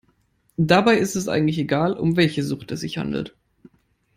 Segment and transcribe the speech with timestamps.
[0.57, 3.35] Dabei ist es eigentlich egal, um welche Sucht es sich handelt.